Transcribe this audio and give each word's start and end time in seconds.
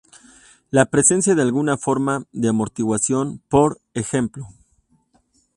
La 0.71 0.87
presencia 0.87 1.35
de 1.35 1.43
alguna 1.43 1.77
forma 1.77 2.25
de 2.31 2.49
amortiguación, 2.49 3.43
por 3.49 3.83
ej. 3.93 4.07